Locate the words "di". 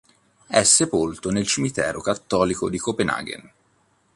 2.71-2.79